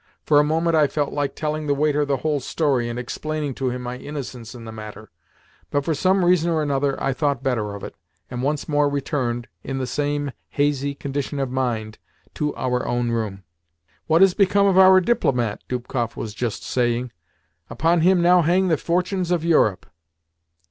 For 0.25 0.39
a 0.39 0.43
moment 0.43 0.75
I 0.75 0.87
felt 0.87 1.13
like 1.13 1.35
telling 1.35 1.67
the 1.67 1.75
waiter 1.75 2.05
the 2.05 2.17
whole 2.25 2.39
story, 2.39 2.89
and 2.89 2.97
explaining 2.97 3.53
to 3.53 3.69
him 3.69 3.83
my 3.83 3.97
innocence 3.99 4.55
in 4.55 4.65
the 4.65 4.71
matter, 4.71 5.11
but 5.69 5.85
for 5.85 5.93
some 5.93 6.25
reason 6.25 6.49
or 6.49 6.63
another 6.63 6.99
I 6.99 7.13
thought 7.13 7.43
better 7.43 7.75
of 7.75 7.83
it, 7.83 7.93
and 8.27 8.41
once 8.41 8.67
more 8.67 8.89
returned, 8.89 9.47
in 9.63 9.77
the 9.77 9.85
same 9.85 10.31
hazy 10.49 10.95
condition 10.95 11.37
of 11.37 11.51
mind, 11.51 11.99
to 12.33 12.51
our 12.55 12.83
own 12.87 13.11
room. 13.11 13.43
"What 14.07 14.21
has 14.21 14.33
become 14.33 14.65
of 14.65 14.75
our 14.75 15.01
DIPLOMAT?" 15.01 15.61
Dubkoff 15.69 16.17
was 16.17 16.33
just 16.33 16.63
saying. 16.63 17.11
"Upon 17.69 18.01
him 18.01 18.23
now 18.23 18.41
hang 18.41 18.69
the 18.69 18.77
fortunes 18.77 19.29
of 19.29 19.45
Europe." 19.45 19.85